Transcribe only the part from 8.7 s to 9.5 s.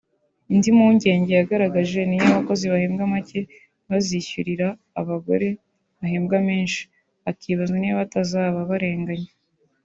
barenganye